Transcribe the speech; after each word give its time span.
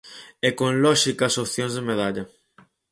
E 0.47 0.49
con 0.59 0.71
lóxicas 0.83 1.33
opcións 1.43 1.73
de 1.75 1.85
medalla. 1.89 2.23